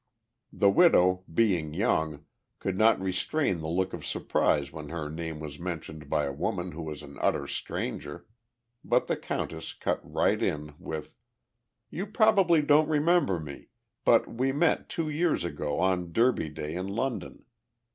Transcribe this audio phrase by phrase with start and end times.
[0.51, 2.25] The widow, being young,
[2.57, 6.71] could not restrain the look of surprise when her name was mentioned by a woman
[6.71, 8.25] who was an utter stranger,
[8.83, 11.13] but the countess cut right in with:
[11.91, 13.67] "You probably don't remember me,
[14.03, 17.45] but we met two years ago on Derby Day in London.